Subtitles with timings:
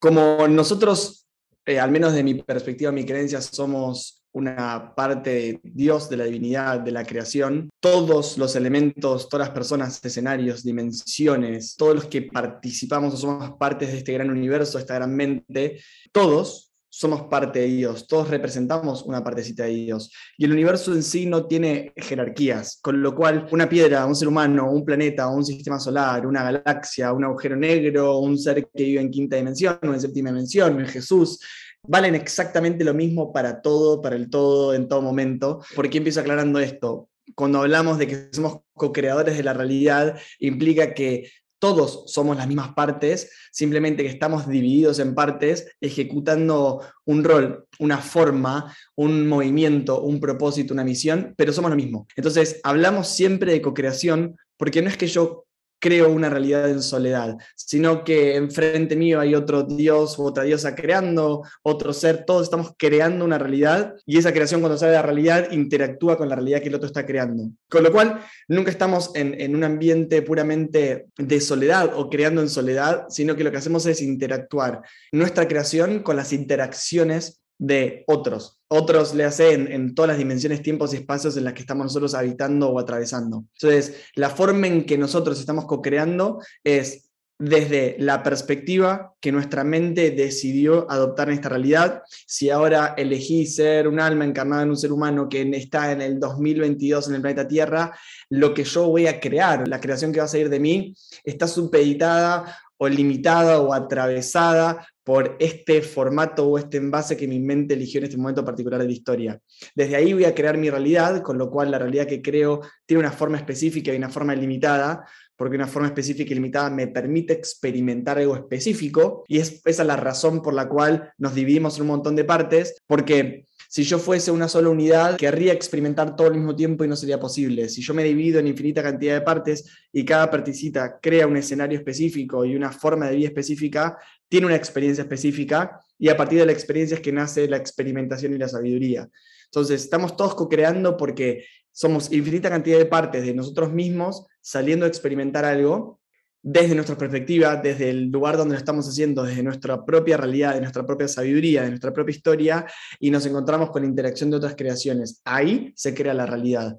[0.00, 1.26] como nosotros,
[1.66, 6.24] eh, al menos de mi perspectiva, mi creencia, somos una parte de Dios, de la
[6.24, 12.22] divinidad, de la creación, todos los elementos, todas las personas, escenarios, dimensiones, todos los que
[12.22, 15.80] participamos o somos partes de este gran universo, esta gran mente,
[16.12, 20.12] todos somos parte de Dios, todos representamos una partecita de Dios.
[20.36, 24.26] Y el universo en sí no tiene jerarquías, con lo cual una piedra, un ser
[24.26, 29.00] humano, un planeta, un sistema solar, una galaxia, un agujero negro, un ser que vive
[29.00, 31.38] en quinta dimensión o en séptima dimensión, en Jesús,
[31.86, 35.62] valen exactamente lo mismo para todo, para el todo, en todo momento.
[35.76, 37.08] ¿Por qué empiezo aclarando esto?
[37.36, 42.72] Cuando hablamos de que somos co-creadores de la realidad, implica que todos somos las mismas
[42.74, 50.18] partes, simplemente que estamos divididos en partes, ejecutando un rol, una forma, un movimiento, un
[50.18, 52.08] propósito, una misión, pero somos lo mismo.
[52.16, 55.46] Entonces, hablamos siempre de co-creación porque no es que yo
[55.80, 60.74] creo una realidad en soledad, sino que enfrente mío hay otro Dios u otra diosa
[60.74, 65.02] creando, otro ser, todos estamos creando una realidad y esa creación cuando sale de la
[65.02, 67.50] realidad interactúa con la realidad que el otro está creando.
[67.68, 72.48] Con lo cual, nunca estamos en, en un ambiente puramente de soledad o creando en
[72.48, 78.58] soledad, sino que lo que hacemos es interactuar nuestra creación con las interacciones de otros.
[78.68, 82.14] Otros le hacen en, todas las dimensiones, tiempos y espacios en las que estamos nosotros
[82.14, 83.44] habitando o atravesando.
[83.60, 90.10] Entonces, la forma en que nosotros estamos co-creando es desde la perspectiva que nuestra mente
[90.10, 92.02] decidió adoptar en esta realidad.
[92.26, 96.18] Si ahora elegí ser un alma encarnada en un ser humano que está en el
[96.18, 97.94] 2022 en el planeta Tierra,
[98.30, 101.46] lo que yo voy a crear, la creación que va a salir de mí, está
[101.46, 107.98] supeditada o limitada o atravesada por este formato o este envase que mi mente eligió
[107.98, 109.40] en este momento particular de la historia.
[109.74, 113.00] Desde ahí voy a crear mi realidad, con lo cual la realidad que creo tiene
[113.00, 115.04] una forma específica y una forma limitada,
[115.36, 119.96] porque una forma específica y limitada me permite experimentar algo específico, y es esa la
[119.96, 124.32] razón por la cual nos dividimos en un montón de partes, porque si yo fuese
[124.32, 127.68] una sola unidad, querría experimentar todo al mismo tiempo y no sería posible.
[127.68, 131.78] Si yo me divido en infinita cantidad de partes y cada partecita crea un escenario
[131.78, 133.96] específico y una forma de vida específica,
[134.28, 138.34] tiene una experiencia específica y a partir de la experiencia es que nace la experimentación
[138.34, 139.08] y la sabiduría.
[139.44, 144.88] Entonces, estamos todos co-creando porque somos infinita cantidad de partes de nosotros mismos saliendo a
[144.88, 145.99] experimentar algo
[146.42, 150.60] desde nuestra perspectiva, desde el lugar donde lo estamos haciendo, desde nuestra propia realidad, de
[150.60, 152.66] nuestra propia sabiduría, de nuestra propia historia,
[152.98, 155.20] y nos encontramos con la interacción de otras creaciones.
[155.24, 156.76] Ahí se crea la realidad.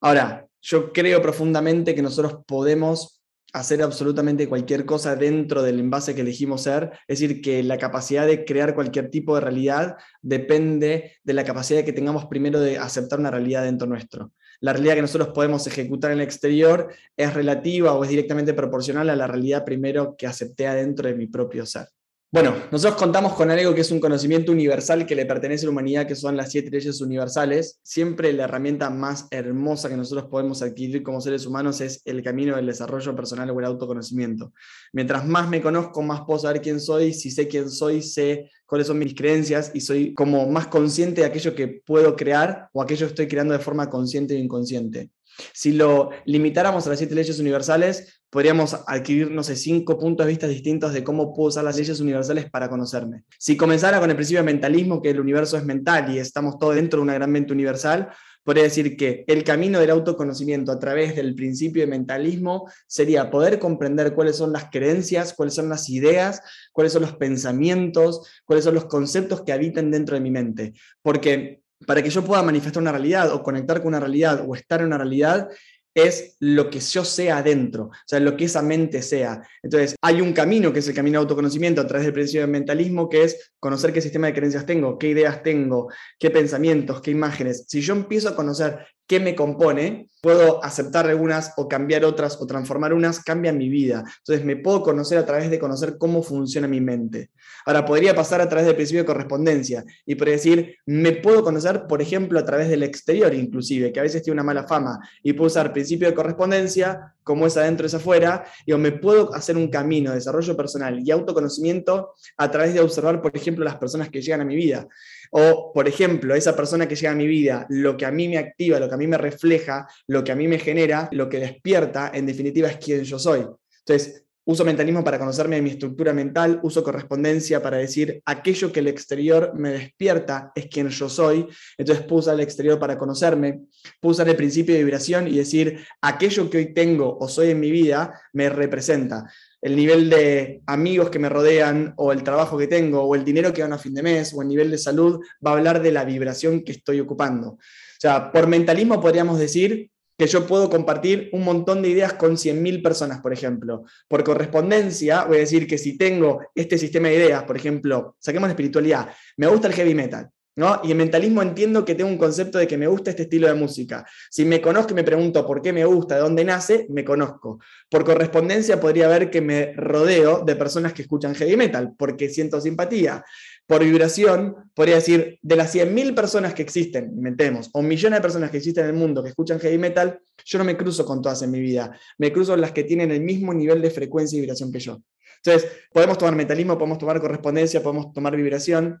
[0.00, 3.22] Ahora, yo creo profundamente que nosotros podemos
[3.52, 8.26] hacer absolutamente cualquier cosa dentro del envase que elegimos ser, es decir, que la capacidad
[8.26, 13.20] de crear cualquier tipo de realidad depende de la capacidad que tengamos primero de aceptar
[13.20, 14.32] una realidad dentro nuestro
[14.64, 16.88] la realidad que nosotros podemos ejecutar en el exterior
[17.18, 21.26] es relativa o es directamente proporcional a la realidad primero que acepté adentro de mi
[21.26, 21.88] propio ser.
[22.32, 25.72] Bueno, nosotros contamos con algo que es un conocimiento universal que le pertenece a la
[25.72, 27.78] humanidad, que son las siete leyes universales.
[27.82, 32.56] Siempre la herramienta más hermosa que nosotros podemos adquirir como seres humanos es el camino
[32.56, 34.54] del desarrollo personal o el autoconocimiento.
[34.94, 37.12] Mientras más me conozco, más puedo saber quién soy.
[37.12, 41.28] Si sé quién soy, sé cuáles son mis creencias y soy como más consciente de
[41.28, 45.10] aquello que puedo crear o aquello que estoy creando de forma consciente e inconsciente.
[45.52, 50.48] Si lo limitáramos a las siete leyes universales, podríamos adquirir, no cinco puntos de vista
[50.48, 53.22] distintos de cómo puedo usar las leyes universales para conocerme.
[53.38, 56.74] Si comenzara con el principio de mentalismo, que el universo es mental y estamos todos
[56.74, 58.08] dentro de una gran mente universal,
[58.44, 63.58] podría decir que el camino del autoconocimiento a través del principio de mentalismo sería poder
[63.58, 66.40] comprender cuáles son las creencias, cuáles son las ideas,
[66.70, 70.74] cuáles son los pensamientos, cuáles son los conceptos que habitan dentro de mi mente.
[71.02, 74.80] Porque para que yo pueda manifestar una realidad o conectar con una realidad o estar
[74.80, 75.48] en una realidad,
[75.94, 79.42] es lo que yo sea adentro, o sea, lo que esa mente sea.
[79.62, 82.50] Entonces, hay un camino que es el camino de autoconocimiento a través del principio del
[82.50, 85.88] mentalismo, que es conocer qué sistema de creencias tengo, qué ideas tengo,
[86.18, 87.64] qué pensamientos, qué imágenes.
[87.68, 92.46] Si yo empiezo a conocer qué me compone, puedo aceptar algunas o cambiar otras o
[92.46, 94.04] transformar unas, cambia mi vida.
[94.18, 97.30] Entonces me puedo conocer a través de conocer cómo funciona mi mente.
[97.66, 102.02] Ahora, podría pasar a través del principio de correspondencia y decir, me puedo conocer, por
[102.02, 105.46] ejemplo, a través del exterior inclusive, que a veces tiene una mala fama, y puedo
[105.46, 109.68] usar principio de correspondencia, como es adentro es afuera, y o me puedo hacer un
[109.68, 114.20] camino de desarrollo personal y autoconocimiento a través de observar, por ejemplo, las personas que
[114.20, 114.86] llegan a mi vida.
[115.30, 118.38] O, por ejemplo, esa persona que llega a mi vida, lo que a mí me
[118.38, 121.40] activa, lo que a mí me refleja, lo que a mí me genera, lo que
[121.40, 123.46] despierta, en definitiva, es quién yo soy.
[123.86, 128.80] Entonces, Uso mentalismo para conocerme de mi estructura mental, uso correspondencia para decir aquello que
[128.80, 131.46] el exterior me despierta es quien yo soy,
[131.78, 133.60] entonces puedo usar el exterior para conocerme,
[134.00, 137.60] puedo usar el principio de vibración y decir aquello que hoy tengo o soy en
[137.60, 139.30] mi vida me representa.
[139.62, 143.50] el nivel de amigos que me rodean, o el trabajo que tengo, o el dinero
[143.50, 145.90] que gano a fin de mes, o el nivel de salud, va a hablar de
[145.90, 147.52] la vibración que estoy ocupando.
[147.52, 147.58] O
[147.98, 152.82] sea, por mentalismo podríamos decir que yo puedo compartir un montón de ideas con 100.000
[152.82, 153.84] personas, por ejemplo.
[154.08, 158.48] Por correspondencia, voy a decir que si tengo este sistema de ideas, por ejemplo, saquemos
[158.48, 160.80] la espiritualidad, me gusta el heavy metal, ¿No?
[160.84, 163.54] Y en mentalismo entiendo que tengo un concepto de que me gusta este estilo de
[163.54, 164.06] música.
[164.30, 167.58] Si me conozco y me pregunto por qué me gusta, de dónde nace, me conozco.
[167.90, 172.60] Por correspondencia podría ver que me rodeo de personas que escuchan heavy metal, porque siento
[172.60, 173.24] simpatía.
[173.66, 178.50] Por vibración, podría decir, de las 100.000 personas que existen, inventemos, o millones de personas
[178.50, 181.40] que existen en el mundo que escuchan heavy metal, yo no me cruzo con todas
[181.42, 181.98] en mi vida.
[182.18, 185.00] Me cruzo con las que tienen el mismo nivel de frecuencia y vibración que yo.
[185.42, 189.00] Entonces, podemos tomar mentalismo, podemos tomar correspondencia, podemos tomar vibración,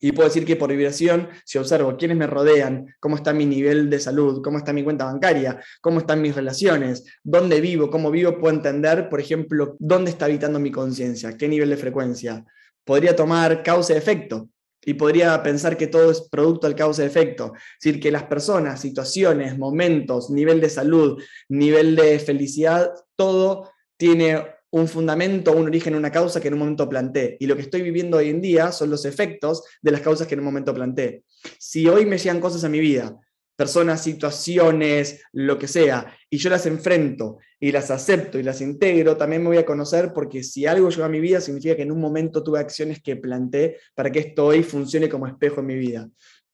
[0.00, 3.90] y puedo decir que por vibración, si observo quiénes me rodean, cómo está mi nivel
[3.90, 8.38] de salud, cómo está mi cuenta bancaria, cómo están mis relaciones, dónde vivo, cómo vivo,
[8.38, 12.44] puedo entender, por ejemplo, dónde está habitando mi conciencia, qué nivel de frecuencia.
[12.84, 14.48] Podría tomar causa-efecto
[14.84, 17.52] y podría pensar que todo es producto del causa-efecto.
[17.54, 24.42] Es decir, que las personas, situaciones, momentos, nivel de salud, nivel de felicidad, todo tiene
[24.70, 27.36] un fundamento, un origen, una causa que en un momento planteé.
[27.40, 30.34] Y lo que estoy viviendo hoy en día son los efectos de las causas que
[30.34, 31.24] en un momento planteé.
[31.58, 33.18] Si hoy me llegan cosas a mi vida,
[33.60, 39.18] personas, situaciones, lo que sea, y yo las enfrento y las acepto y las integro,
[39.18, 41.92] también me voy a conocer porque si algo llegó a mi vida significa que en
[41.92, 45.76] un momento tuve acciones que planteé para que esto hoy funcione como espejo en mi
[45.76, 46.08] vida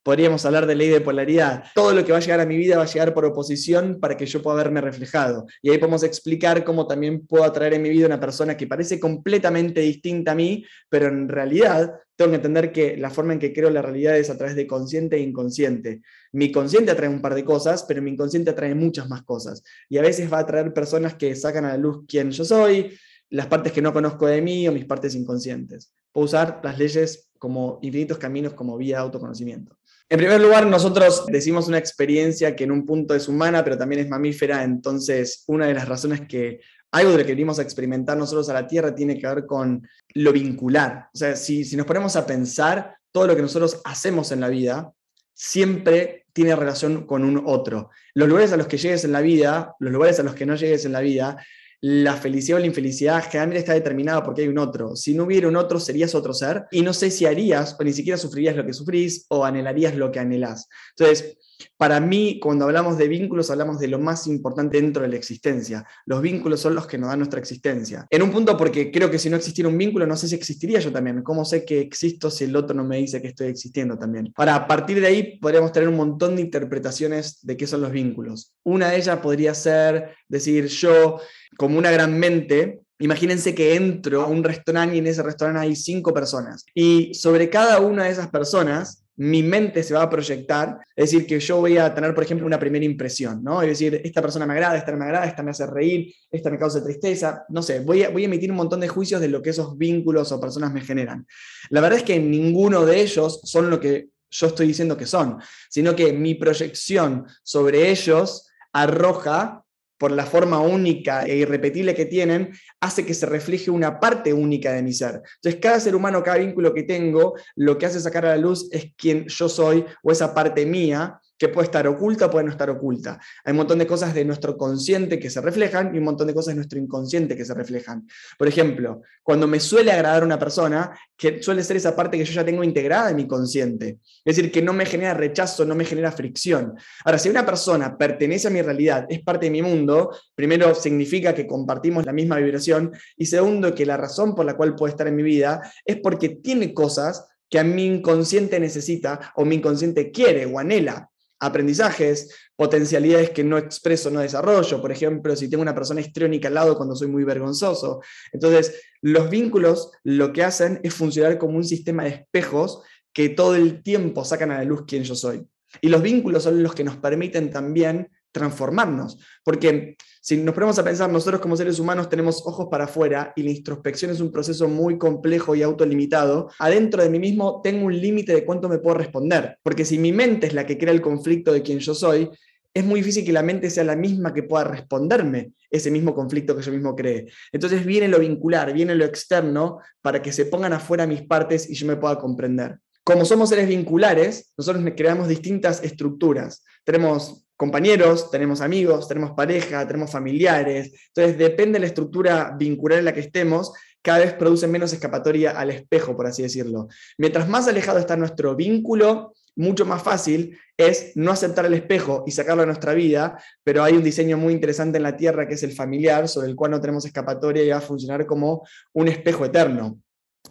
[0.06, 1.64] podríamos hablar de ley de polaridad.
[1.74, 4.16] Todo lo que va a llegar a mi vida va a llegar por oposición para
[4.16, 5.46] que yo pueda verme reflejado.
[5.60, 9.00] Y ahí podemos explicar cómo también puedo atraer en mi vida una persona que parece
[9.00, 13.52] completamente distinta a mí, pero en realidad tengo que entender que la forma en que
[13.52, 16.02] creo la realidad es a través de consciente e inconsciente.
[16.30, 19.64] Mi consciente atrae un par de cosas, pero mi inconsciente atrae muchas más cosas.
[19.88, 22.96] Y a veces va a atraer personas que sacan a la luz quién yo soy,
[23.30, 25.92] las partes que no conozco de mí o mis partes inconscientes.
[26.12, 29.76] Puedo usar las leyes como infinitos caminos como vía de autoconocimiento.
[30.08, 34.02] En primer lugar, nosotros decimos una experiencia que en un punto es humana, pero también
[34.02, 36.60] es mamífera, entonces una de las razones que
[36.92, 39.86] algo de lo que venimos a experimentar nosotros a la Tierra tiene que ver con
[40.14, 41.08] lo vincular.
[41.12, 44.48] O sea, si, si nos ponemos a pensar, todo lo que nosotros hacemos en la
[44.48, 44.92] vida
[45.34, 47.90] siempre tiene relación con un otro.
[48.14, 50.54] Los lugares a los que llegues en la vida, los lugares a los que no
[50.54, 51.36] llegues en la vida,
[51.80, 54.96] la felicidad o la infelicidad generalmente está determinada porque hay un otro.
[54.96, 57.92] Si no hubiera un otro, serías otro ser y no sé si harías o ni
[57.92, 60.68] siquiera sufrirías lo que sufrís o anhelarías lo que anhelás.
[60.96, 61.36] Entonces,
[61.76, 65.86] para mí, cuando hablamos de vínculos, hablamos de lo más importante dentro de la existencia.
[66.06, 68.06] Los vínculos son los que nos dan nuestra existencia.
[68.10, 70.80] En un punto, porque creo que si no existiera un vínculo, no sé si existiría
[70.80, 71.22] yo también.
[71.22, 74.32] ¿Cómo sé que existo si el otro no me dice que estoy existiendo también?
[74.36, 77.92] Ahora, a partir de ahí, podríamos tener un montón de interpretaciones de qué son los
[77.92, 78.52] vínculos.
[78.64, 81.20] Una de ellas podría ser decir yo,
[81.56, 85.76] como una gran mente, Imagínense que entro a un restaurante y en ese restaurante hay
[85.76, 86.64] cinco personas.
[86.74, 91.26] Y sobre cada una de esas personas mi mente se va a proyectar, es decir,
[91.26, 93.62] que yo voy a tener, por ejemplo, una primera impresión, ¿no?
[93.62, 96.50] Es decir, esta persona me agrada, esta no me agrada, esta me hace reír, esta
[96.50, 99.28] me causa tristeza, no sé, voy a, voy a emitir un montón de juicios de
[99.28, 101.26] lo que esos vínculos o personas me generan.
[101.70, 105.38] La verdad es que ninguno de ellos son lo que yo estoy diciendo que son,
[105.70, 109.64] sino que mi proyección sobre ellos arroja
[109.98, 114.72] por la forma única e irrepetible que tienen, hace que se refleje una parte única
[114.72, 115.22] de mi ser.
[115.36, 118.68] Entonces, cada ser humano, cada vínculo que tengo, lo que hace sacar a la luz
[118.72, 122.70] es quien yo soy o esa parte mía que puede estar oculta puede no estar
[122.70, 123.20] oculta.
[123.44, 126.34] Hay un montón de cosas de nuestro consciente que se reflejan y un montón de
[126.34, 128.06] cosas de nuestro inconsciente que se reflejan.
[128.38, 132.32] Por ejemplo, cuando me suele agradar una persona, que suele ser esa parte que yo
[132.32, 133.98] ya tengo integrada en mi consciente.
[134.24, 136.74] Es decir, que no me genera rechazo, no me genera fricción.
[137.04, 141.34] Ahora, si una persona pertenece a mi realidad, es parte de mi mundo, primero significa
[141.34, 145.06] que compartimos la misma vibración y segundo, que la razón por la cual puede estar
[145.06, 150.10] en mi vida es porque tiene cosas que a mi inconsciente necesita o mi inconsciente
[150.10, 154.80] quiere o anhela aprendizajes, potencialidades que no expreso, no desarrollo.
[154.80, 158.00] Por ejemplo, si tengo una persona histriónica al lado cuando soy muy vergonzoso.
[158.32, 163.54] Entonces, los vínculos lo que hacen es funcionar como un sistema de espejos que todo
[163.54, 165.46] el tiempo sacan a la luz quién yo soy.
[165.80, 169.18] Y los vínculos son los que nos permiten también transformarnos.
[169.44, 173.42] Porque si nos ponemos a pensar, nosotros como seres humanos tenemos ojos para afuera y
[173.42, 177.98] la introspección es un proceso muy complejo y autolimitado, adentro de mí mismo tengo un
[177.98, 179.58] límite de cuánto me puedo responder.
[179.62, 182.28] Porque si mi mente es la que crea el conflicto de quien yo soy,
[182.76, 186.54] es muy difícil que la mente sea la misma que pueda responderme ese mismo conflicto
[186.54, 187.26] que yo mismo cree.
[187.50, 191.74] Entonces viene lo vincular, viene lo externo para que se pongan afuera mis partes y
[191.74, 192.78] yo me pueda comprender.
[193.02, 196.64] Como somos seres vinculares, nosotros creamos distintas estructuras.
[196.84, 200.92] Tenemos compañeros, tenemos amigos, tenemos pareja, tenemos familiares.
[201.08, 203.72] Entonces, depende de la estructura vincular en la que estemos,
[204.02, 206.88] cada vez produce menos escapatoria al espejo, por así decirlo.
[207.18, 212.30] Mientras más alejado está nuestro vínculo, mucho más fácil es no aceptar el espejo y
[212.30, 215.62] sacarlo de nuestra vida, pero hay un diseño muy interesante en la Tierra que es
[215.62, 219.44] el familiar, sobre el cual no tenemos escapatoria y va a funcionar como un espejo
[219.46, 219.98] eterno.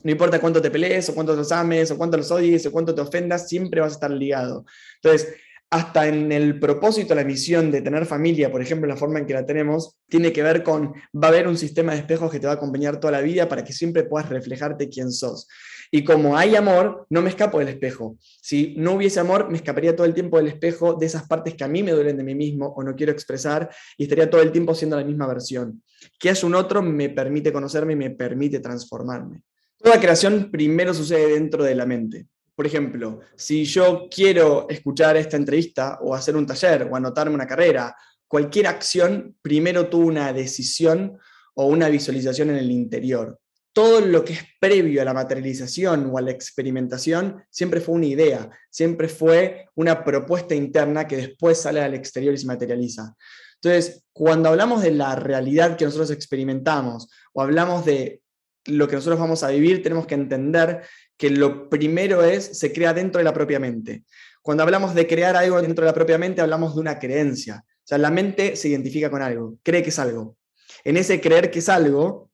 [0.03, 2.93] No importa cuánto te pelees, o cuánto los ames, o cuánto los odies, o cuánto
[2.93, 4.65] te ofendas, siempre vas a estar ligado.
[5.01, 5.33] Entonces,
[5.69, 9.33] hasta en el propósito, la misión de tener familia, por ejemplo, la forma en que
[9.33, 12.47] la tenemos, tiene que ver con, va a haber un sistema de espejos que te
[12.47, 15.47] va a acompañar toda la vida para que siempre puedas reflejarte quién sos.
[15.91, 18.17] Y como hay amor, no me escapo del espejo.
[18.41, 21.63] Si no hubiese amor, me escaparía todo el tiempo del espejo de esas partes que
[21.63, 24.51] a mí me duelen de mí mismo o no quiero expresar y estaría todo el
[24.51, 25.83] tiempo siendo la misma versión.
[26.19, 29.43] Que es un otro me permite conocerme y me permite transformarme.
[29.77, 32.27] Toda creación primero sucede dentro de la mente.
[32.55, 37.47] Por ejemplo, si yo quiero escuchar esta entrevista o hacer un taller o anotarme una
[37.47, 37.95] carrera,
[38.27, 41.17] cualquier acción primero tuvo una decisión
[41.53, 43.39] o una visualización en el interior
[43.75, 48.05] todo lo que es previo a la materialización o a la experimentación siempre fue una
[48.05, 53.13] idea, siempre fue una propuesta interna que después sale al exterior y se materializa.
[53.55, 58.21] Entonces, cuando hablamos de la realidad que nosotros experimentamos o hablamos de
[58.63, 60.83] lo que nosotros vamos a vivir, tenemos que entender
[61.17, 64.03] que lo primero es, se crea dentro de la propia mente.
[64.41, 67.63] Cuando hablamos de crear algo dentro de la propia mente, hablamos de una creencia.
[67.67, 70.37] O sea, la mente se identifica con algo, cree que es algo.
[70.83, 72.29] En ese creer que es algo,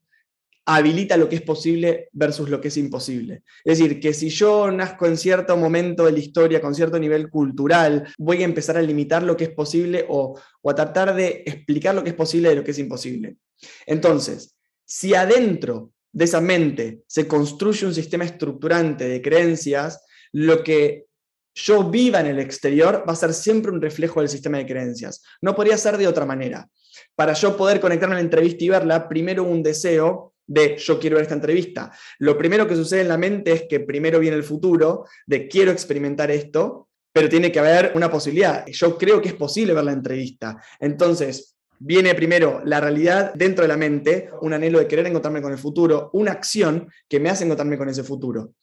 [0.65, 3.43] habilita lo que es posible versus lo que es imposible.
[3.63, 7.29] Es decir, que si yo nazco en cierto momento de la historia, con cierto nivel
[7.29, 11.95] cultural, voy a empezar a limitar lo que es posible o, a tratar de explicar
[11.95, 13.37] lo que es posible de lo que es imposible.
[13.85, 20.03] Entonces, si adentro de esa mente se construye un sistema estructurante de creencias,
[20.33, 21.05] lo que
[21.53, 25.21] yo viva en el exterior va a ser siempre un reflejo del sistema de creencias.
[25.41, 26.67] No podría ser de otra manera.
[27.15, 31.15] Para yo poder conectarme a la entrevista y verla, primero un deseo de yo quiero
[31.15, 31.91] ver esta entrevista.
[32.19, 35.71] Lo primero que sucede en la mente es que primero viene el futuro de quiero
[35.71, 38.65] experimentar esto, pero tiene que haber una posibilidad.
[38.67, 40.61] Yo creo que es posible ver la entrevista.
[40.79, 45.51] Entonces, viene primero la realidad dentro de la mente, un anhelo de querer encontrarme con
[45.51, 48.53] el futuro, una acción que me hace encontrarme con ese futuro.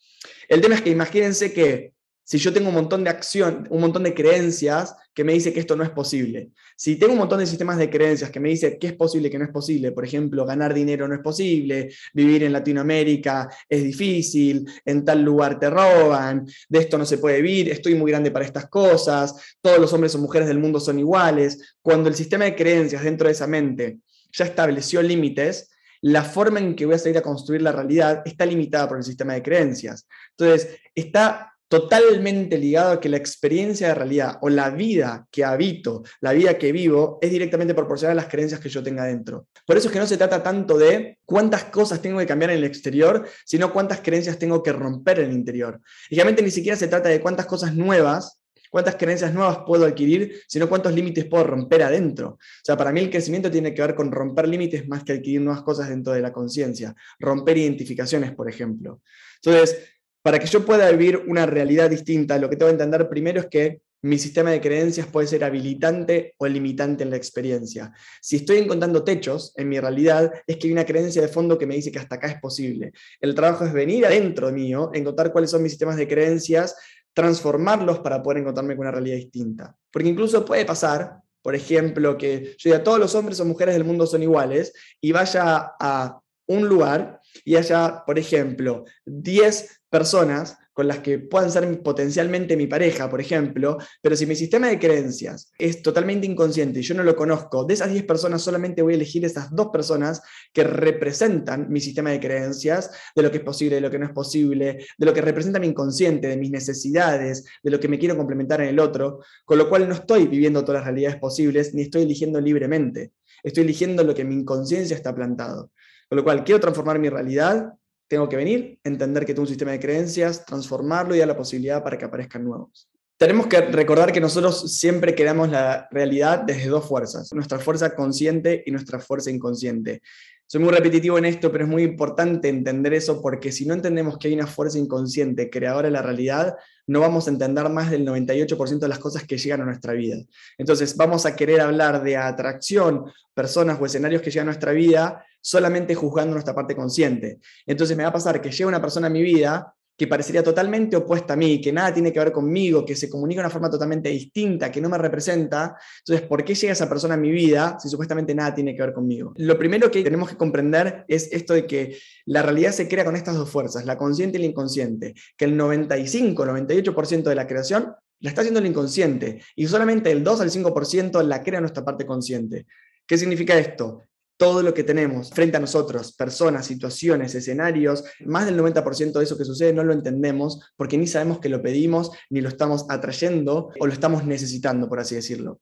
[0.48, 1.94] El tema es que imagínense que
[2.28, 5.60] si yo tengo un montón de acción, un montón de creencias que me dice que
[5.60, 8.78] esto no es posible, si tengo un montón de sistemas de creencias que me dice
[8.78, 12.42] que es posible que no es posible, por ejemplo, ganar dinero no es posible, vivir
[12.42, 17.70] en Latinoamérica es difícil, en tal lugar te roban, de esto no se puede vivir,
[17.70, 21.76] estoy muy grande para estas cosas, todos los hombres o mujeres del mundo son iguales,
[21.80, 24.00] cuando el sistema de creencias dentro de esa mente
[24.32, 25.70] ya estableció límites,
[26.02, 29.02] la forma en que voy a salir a construir la realidad está limitada por el
[29.02, 30.06] sistema de creencias.
[30.36, 36.02] Entonces, está totalmente ligado a que la experiencia de realidad o la vida que habito,
[36.20, 39.46] la vida que vivo, es directamente proporcional a las creencias que yo tenga dentro.
[39.66, 42.58] Por eso es que no se trata tanto de cuántas cosas tengo que cambiar en
[42.58, 45.80] el exterior, sino cuántas creencias tengo que romper en el interior.
[46.08, 50.40] Y realmente ni siquiera se trata de cuántas cosas nuevas, cuántas creencias nuevas puedo adquirir,
[50.46, 52.30] sino cuántos límites puedo romper adentro.
[52.30, 55.42] O sea, para mí el crecimiento tiene que ver con romper límites más que adquirir
[55.42, 59.02] nuevas cosas dentro de la conciencia, romper identificaciones, por ejemplo.
[59.42, 59.97] Entonces,
[60.28, 63.46] para que yo pueda vivir una realidad distinta, lo que tengo que entender primero es
[63.46, 67.94] que mi sistema de creencias puede ser habilitante o limitante en la experiencia.
[68.20, 71.64] Si estoy encontrando techos en mi realidad, es que hay una creencia de fondo que
[71.64, 72.92] me dice que hasta acá es posible.
[73.22, 76.76] El trabajo es venir adentro mío, encontrar cuáles son mis sistemas de creencias,
[77.14, 79.74] transformarlos para poder encontrarme con una realidad distinta.
[79.90, 83.84] Porque incluso puede pasar, por ejemplo, que yo diga todos los hombres o mujeres del
[83.84, 90.86] mundo son iguales y vaya a un lugar y haya, por ejemplo, 10 personas con
[90.86, 95.50] las que puedan ser potencialmente mi pareja, por ejemplo, pero si mi sistema de creencias
[95.58, 98.96] es totalmente inconsciente y yo no lo conozco, de esas 10 personas solamente voy a
[98.96, 103.74] elegir esas dos personas que representan mi sistema de creencias, de lo que es posible,
[103.74, 107.44] de lo que no es posible, de lo que representa mi inconsciente, de mis necesidades,
[107.60, 110.62] de lo que me quiero complementar en el otro, con lo cual no estoy viviendo
[110.62, 115.12] todas las realidades posibles, ni estoy eligiendo libremente, estoy eligiendo lo que mi inconsciencia está
[115.12, 115.72] plantado.
[116.08, 117.72] Con lo cual, quiero transformar mi realidad,
[118.08, 121.82] tengo que venir, entender que tengo un sistema de creencias, transformarlo y dar la posibilidad
[121.84, 122.88] para que aparezcan nuevos.
[123.18, 128.62] Tenemos que recordar que nosotros siempre creamos la realidad desde dos fuerzas, nuestra fuerza consciente
[128.64, 130.02] y nuestra fuerza inconsciente.
[130.46, 134.16] Soy muy repetitivo en esto, pero es muy importante entender eso porque si no entendemos
[134.16, 138.06] que hay una fuerza inconsciente creadora de la realidad, no vamos a entender más del
[138.06, 140.16] 98% de las cosas que llegan a nuestra vida.
[140.56, 145.22] Entonces vamos a querer hablar de atracción, personas o escenarios que llegan a nuestra vida
[145.40, 147.38] solamente juzgando nuestra parte consciente.
[147.66, 150.96] Entonces me va a pasar que llega una persona a mi vida que parecería totalmente
[150.96, 153.68] opuesta a mí, que nada tiene que ver conmigo, que se comunica de una forma
[153.68, 157.76] totalmente distinta, que no me representa, entonces, ¿por qué llega esa persona a mi vida
[157.80, 159.32] si supuestamente nada tiene que ver conmigo?
[159.36, 163.16] Lo primero que tenemos que comprender es esto de que la realidad se crea con
[163.16, 167.92] estas dos fuerzas, la consciente y la inconsciente, que el 95, 98% de la creación
[168.20, 172.06] la está haciendo el inconsciente y solamente el 2 al 5% la crea nuestra parte
[172.06, 172.66] consciente.
[173.04, 174.02] ¿Qué significa esto?
[174.38, 179.36] Todo lo que tenemos frente a nosotros, personas, situaciones, escenarios, más del 90% de eso
[179.36, 183.70] que sucede no lo entendemos porque ni sabemos que lo pedimos, ni lo estamos atrayendo
[183.78, 185.60] o lo estamos necesitando, por así decirlo.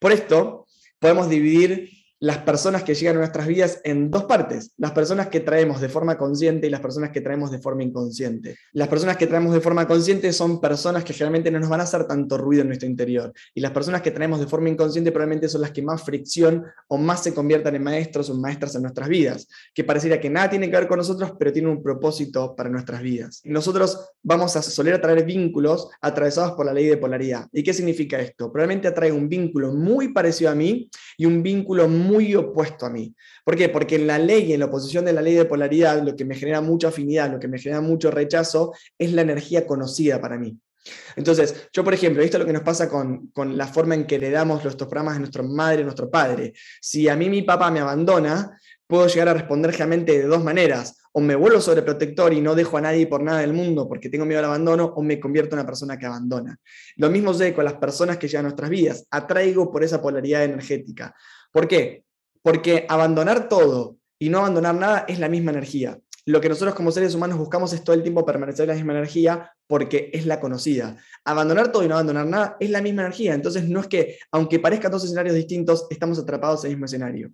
[0.00, 0.66] Por esto,
[0.98, 5.40] podemos dividir las personas que llegan a nuestras vidas en dos partes, las personas que
[5.40, 8.56] traemos de forma consciente y las personas que traemos de forma inconsciente.
[8.72, 11.84] Las personas que traemos de forma consciente son personas que generalmente no nos van a
[11.84, 15.48] hacer tanto ruido en nuestro interior y las personas que traemos de forma inconsciente probablemente
[15.48, 19.08] son las que más fricción o más se conviertan en maestros o maestras en nuestras
[19.08, 22.70] vidas, que pareciera que nada tiene que ver con nosotros, pero tiene un propósito para
[22.70, 23.42] nuestras vidas.
[23.44, 27.46] Nosotros vamos a soler atraer vínculos atravesados por la ley de polaridad.
[27.52, 28.50] ¿Y qué significa esto?
[28.50, 32.90] Probablemente atrae un vínculo muy parecido a mí y un vínculo muy muy opuesto a
[32.90, 33.14] mí.
[33.44, 33.68] ¿Por qué?
[33.68, 36.34] Porque en la ley, en la oposición de la ley de polaridad, lo que me
[36.34, 40.58] genera mucha afinidad, lo que me genera mucho rechazo, es la energía conocida para mí.
[41.16, 44.06] Entonces, yo, por ejemplo, esto es lo que nos pasa con, con la forma en
[44.06, 46.52] que heredamos nuestros programas de nuestra madre, nuestro padre.
[46.80, 50.98] Si a mí mi papá me abandona, puedo llegar a responder realmente de dos maneras.
[51.12, 54.26] O me vuelvo sobreprotector y no dejo a nadie por nada del mundo porque tengo
[54.26, 56.58] miedo al abandono, o me convierto en una persona que abandona.
[56.96, 59.06] Lo mismo sé con las personas que llegan a nuestras vidas.
[59.10, 61.14] Atraigo por esa polaridad energética.
[61.50, 62.04] ¿Por qué?
[62.42, 65.98] Porque abandonar todo y no abandonar nada es la misma energía.
[66.26, 68.94] Lo que nosotros como seres humanos buscamos es todo el tiempo permanecer en la misma
[68.94, 70.96] energía porque es la conocida.
[71.24, 73.32] Abandonar todo y no abandonar nada es la misma energía.
[73.32, 77.30] Entonces no es que, aunque parezcan dos escenarios distintos, estamos atrapados en el mismo escenario.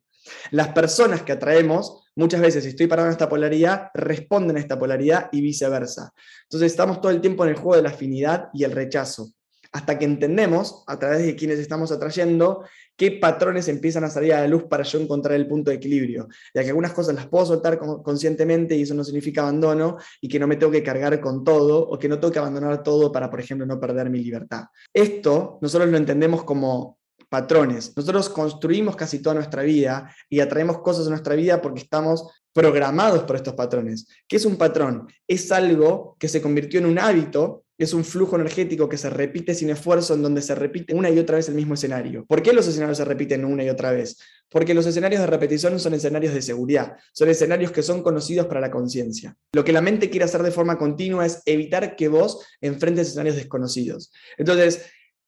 [0.50, 4.78] Las personas que atraemos, muchas veces, si estoy parado en esta polaridad, responden a esta
[4.78, 6.12] polaridad y viceversa.
[6.44, 9.32] Entonces estamos todo el tiempo en el juego de la afinidad y el rechazo
[9.72, 12.64] hasta que entendemos, a través de quienes estamos atrayendo,
[12.94, 16.28] qué patrones empiezan a salir a la luz para yo encontrar el punto de equilibrio.
[16.54, 20.38] Ya que algunas cosas las puedo soltar conscientemente y eso no significa abandono y que
[20.38, 23.30] no me tengo que cargar con todo o que no tengo que abandonar todo para,
[23.30, 24.64] por ejemplo, no perder mi libertad.
[24.92, 26.98] Esto nosotros lo entendemos como
[27.32, 27.94] patrones.
[27.96, 33.22] Nosotros construimos casi toda nuestra vida y atraemos cosas a nuestra vida porque estamos programados
[33.24, 34.06] por estos patrones.
[34.28, 35.08] ¿Qué es un patrón?
[35.26, 39.54] Es algo que se convirtió en un hábito es un flujo energético que se repite
[39.54, 42.24] sin esfuerzo, en donde se repite una y otra vez el mismo escenario.
[42.26, 44.18] ¿Por qué los escenarios se repiten una y otra vez?
[44.48, 48.60] Porque los escenarios de repetición son escenarios de seguridad, son escenarios que son conocidos para
[48.60, 49.36] la conciencia.
[49.52, 53.36] Lo que la mente quiere hacer de forma continua es evitar que vos enfrentes escenarios
[53.36, 54.12] desconocidos.
[54.36, 54.84] Entonces,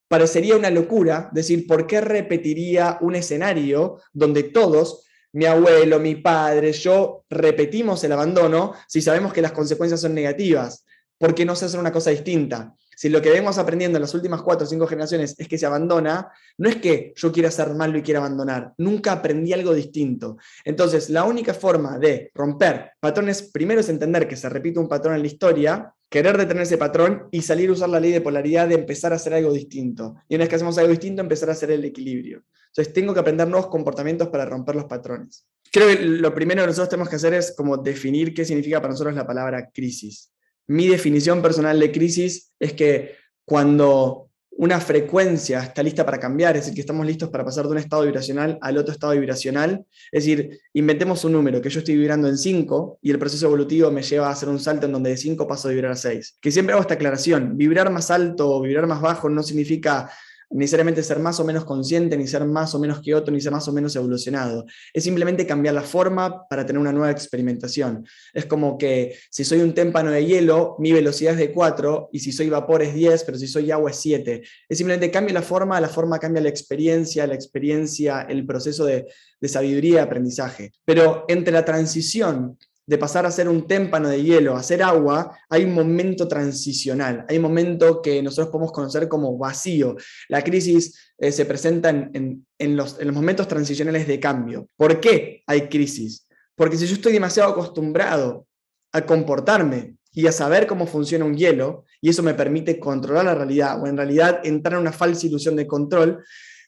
[0.09, 6.73] parecería una locura decir, ¿por qué repetiría un escenario donde todos mi abuelo, mi padre,
[6.73, 10.85] yo repetimos el abandono si sabemos que las consecuencias son negativas.
[11.19, 12.75] ¿por qué no se hace una cosa distinta?
[12.97, 15.67] Si lo que venimos aprendiendo en las últimas cuatro o cinco generaciones es que se
[15.67, 16.29] abandona,
[16.59, 20.37] no es que yo quiera hacer malo y quiera abandonar, nunca aprendí algo distinto.
[20.65, 25.15] Entonces, la única forma de romper patrones, primero es entender que se repite un patrón
[25.15, 28.69] en la historia, querer detener ese patrón y salir a usar la ley de polaridad
[28.69, 30.17] de empezar a hacer algo distinto.
[30.29, 32.45] Y una vez que hacemos algo distinto, empezar a hacer el equilibrio.
[32.69, 35.47] Entonces, tengo que aprender nuevos comportamientos para romper los patrones.
[35.71, 38.93] Creo que lo primero que nosotros tenemos que hacer es como definir qué significa para
[38.93, 40.34] nosotros la palabra crisis
[40.67, 46.63] mi definición personal de crisis es que cuando una frecuencia está lista para cambiar, es
[46.63, 50.25] decir, que estamos listos para pasar de un estado vibracional al otro estado vibracional, es
[50.25, 54.03] decir, inventemos un número que yo estoy vibrando en 5 y el proceso evolutivo me
[54.03, 56.39] lleva a hacer un salto en donde de 5 paso a vibrar a 6.
[56.41, 60.11] Que siempre hago esta aclaración, vibrar más alto o vibrar más bajo no significa
[60.55, 63.53] necesariamente ser más o menos consciente, ni ser más o menos que otro, ni ser
[63.53, 64.65] más o menos evolucionado.
[64.93, 68.07] Es simplemente cambiar la forma para tener una nueva experimentación.
[68.33, 72.21] Es como que si soy un témpano de hielo, mi velocidad es de 4, y
[72.21, 74.43] si soy vapor es 10, pero si soy agua es 7.
[74.69, 79.07] Es simplemente cambia la forma, la forma cambia la experiencia, la experiencia, el proceso de,
[79.41, 80.73] de sabiduría y aprendizaje.
[80.85, 85.37] Pero entre la transición de pasar a ser un témpano de hielo a ser agua,
[85.49, 89.97] hay un momento transicional, hay un momento que nosotros podemos conocer como vacío.
[90.29, 92.45] La crisis eh, se presenta en,
[92.77, 94.69] los, en los momentos transicionales de cambio.
[94.77, 96.27] ¿Por qué hay crisis?
[96.55, 98.47] Porque si yo estoy demasiado acostumbrado
[98.93, 103.35] a comportarme y a saber cómo funciona un hielo, y eso me permite controlar la
[103.35, 106.23] realidad, o en realidad entrar en una falsa ilusión de control,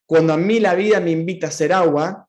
[0.07, 2.26] cuando a mí la vida me invita a ser agua,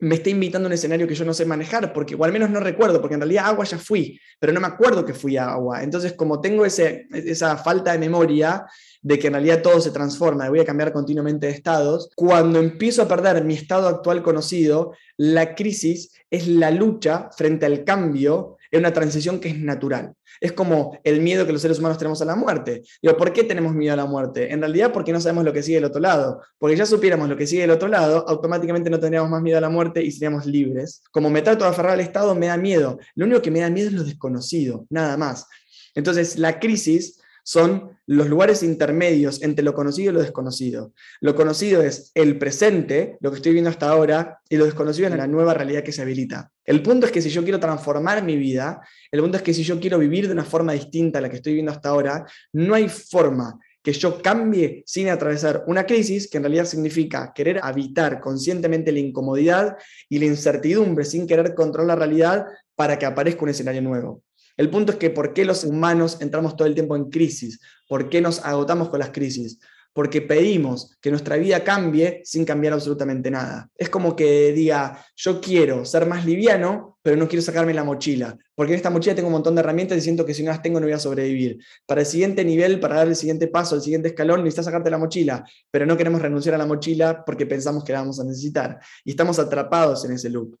[0.00, 2.50] me está invitando a un escenario que yo no sé manejar, porque o al menos
[2.50, 5.52] no recuerdo, porque en realidad agua ya fui, pero no me acuerdo que fui a
[5.52, 5.82] agua.
[5.82, 8.66] Entonces, como tengo ese, esa falta de memoria
[9.02, 12.58] de que en realidad todo se transforma, y voy a cambiar continuamente de estados, cuando
[12.58, 18.56] empiezo a perder mi estado actual conocido, la crisis es la lucha frente al cambio
[18.70, 20.14] es una transición que es natural.
[20.40, 22.82] Es como el miedo que los seres humanos tenemos a la muerte.
[23.02, 24.52] Digo, ¿por qué tenemos miedo a la muerte?
[24.52, 26.40] En realidad porque no sabemos lo que sigue del otro lado.
[26.58, 29.60] Porque ya supiéramos lo que sigue del otro lado, automáticamente no tendríamos más miedo a
[29.60, 31.02] la muerte y seríamos libres.
[31.10, 32.98] Como me trato de aferrar al Estado, me da miedo.
[33.14, 35.46] Lo único que me da miedo es lo desconocido, nada más.
[35.94, 40.92] Entonces, la crisis son los lugares intermedios entre lo conocido y lo desconocido.
[41.20, 45.16] Lo conocido es el presente, lo que estoy viendo hasta ahora, y lo desconocido es
[45.16, 46.52] la nueva realidad que se habilita.
[46.64, 49.64] El punto es que si yo quiero transformar mi vida, el punto es que si
[49.64, 52.74] yo quiero vivir de una forma distinta a la que estoy viviendo hasta ahora, no
[52.74, 58.20] hay forma que yo cambie sin atravesar una crisis, que en realidad significa querer habitar
[58.20, 59.76] conscientemente la incomodidad
[60.08, 64.22] y la incertidumbre sin querer controlar la realidad para que aparezca un escenario nuevo.
[64.60, 67.58] El punto es que ¿por qué los humanos entramos todo el tiempo en crisis?
[67.88, 69.58] ¿Por qué nos agotamos con las crisis?
[69.94, 73.70] Porque pedimos que nuestra vida cambie sin cambiar absolutamente nada.
[73.74, 78.36] Es como que diga, yo quiero ser más liviano, pero no quiero sacarme la mochila,
[78.54, 80.60] porque en esta mochila tengo un montón de herramientas y siento que si no las
[80.60, 81.56] tengo no voy a sobrevivir.
[81.86, 84.98] Para el siguiente nivel, para dar el siguiente paso, el siguiente escalón, necesitas sacarte la
[84.98, 88.78] mochila, pero no queremos renunciar a la mochila porque pensamos que la vamos a necesitar.
[89.06, 90.54] Y estamos atrapados en ese loop.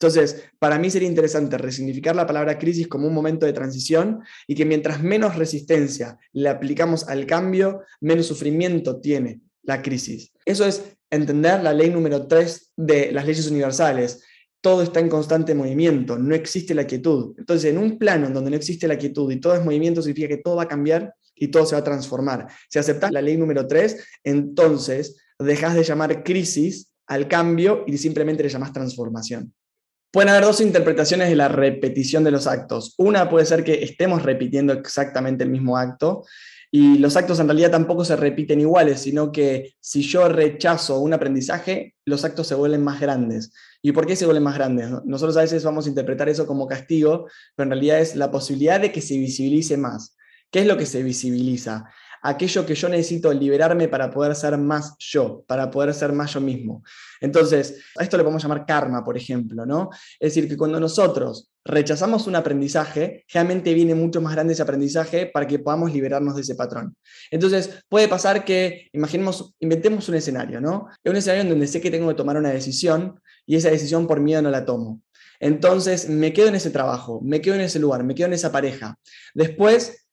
[0.00, 4.54] Entonces, para mí sería interesante resignificar la palabra crisis como un momento de transición y
[4.54, 10.32] que mientras menos resistencia le aplicamos al cambio, menos sufrimiento tiene la crisis.
[10.46, 14.22] Eso es entender la ley número 3 de las leyes universales.
[14.62, 17.34] Todo está en constante movimiento, no existe la quietud.
[17.36, 20.28] Entonces, en un plano en donde no existe la quietud y todo es movimiento, significa
[20.28, 22.46] que todo va a cambiar y todo se va a transformar.
[22.70, 28.42] Si aceptas la ley número 3, entonces dejas de llamar crisis al cambio y simplemente
[28.42, 29.52] le llamas transformación.
[30.10, 32.94] Pueden haber dos interpretaciones de la repetición de los actos.
[32.98, 36.24] Una puede ser que estemos repitiendo exactamente el mismo acto
[36.72, 41.12] y los actos en realidad tampoco se repiten iguales, sino que si yo rechazo un
[41.12, 43.52] aprendizaje, los actos se vuelven más grandes.
[43.82, 44.88] ¿Y por qué se vuelven más grandes?
[45.04, 48.80] Nosotros a veces vamos a interpretar eso como castigo, pero en realidad es la posibilidad
[48.80, 50.16] de que se visibilice más.
[50.50, 51.90] ¿Qué es lo que se visibiliza?
[52.22, 56.40] Aquello que yo necesito liberarme para poder ser más yo, para poder ser más yo
[56.40, 56.82] mismo.
[57.20, 59.90] Entonces, a esto le podemos llamar karma, por ejemplo, ¿no?
[60.18, 65.26] Es decir, que cuando nosotros rechazamos un aprendizaje, realmente viene mucho más grande ese aprendizaje
[65.26, 66.96] para que podamos liberarnos de ese patrón.
[67.30, 70.88] Entonces, puede pasar que, imaginemos, inventemos un escenario, ¿no?
[71.02, 74.06] Es un escenario en donde sé que tengo que tomar una decisión y esa decisión
[74.06, 75.02] por miedo no la tomo.
[75.38, 78.52] Entonces, me quedo en ese trabajo, me quedo en ese lugar, me quedo en esa
[78.52, 78.96] pareja.
[79.34, 80.06] Después,